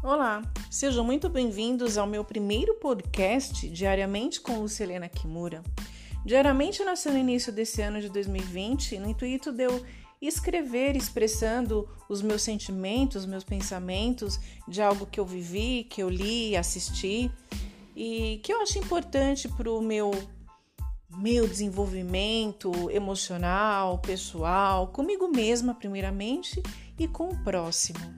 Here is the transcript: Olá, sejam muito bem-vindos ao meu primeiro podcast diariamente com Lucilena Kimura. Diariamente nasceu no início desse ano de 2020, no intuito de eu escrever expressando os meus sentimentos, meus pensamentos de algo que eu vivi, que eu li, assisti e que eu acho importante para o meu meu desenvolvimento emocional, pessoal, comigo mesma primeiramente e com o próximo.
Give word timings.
Olá, 0.00 0.42
sejam 0.70 1.02
muito 1.02 1.28
bem-vindos 1.28 1.98
ao 1.98 2.06
meu 2.06 2.24
primeiro 2.24 2.74
podcast 2.74 3.68
diariamente 3.68 4.40
com 4.40 4.60
Lucilena 4.60 5.08
Kimura. 5.08 5.60
Diariamente 6.24 6.84
nasceu 6.84 7.12
no 7.12 7.18
início 7.18 7.52
desse 7.52 7.82
ano 7.82 8.00
de 8.00 8.08
2020, 8.08 8.96
no 9.00 9.08
intuito 9.08 9.50
de 9.50 9.64
eu 9.64 9.84
escrever 10.22 10.94
expressando 10.94 11.88
os 12.08 12.22
meus 12.22 12.42
sentimentos, 12.42 13.26
meus 13.26 13.42
pensamentos 13.42 14.38
de 14.68 14.80
algo 14.80 15.04
que 15.04 15.18
eu 15.18 15.26
vivi, 15.26 15.82
que 15.90 16.00
eu 16.00 16.08
li, 16.08 16.56
assisti 16.56 17.28
e 17.96 18.40
que 18.44 18.52
eu 18.52 18.62
acho 18.62 18.78
importante 18.78 19.48
para 19.48 19.68
o 19.68 19.82
meu 19.82 20.12
meu 21.16 21.48
desenvolvimento 21.48 22.70
emocional, 22.90 23.98
pessoal, 23.98 24.86
comigo 24.88 25.26
mesma 25.26 25.74
primeiramente 25.74 26.62
e 26.96 27.08
com 27.08 27.30
o 27.30 27.42
próximo. 27.42 28.17